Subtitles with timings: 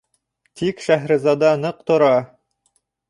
[0.61, 2.09] Тик Шәһрезада ныҡ тора: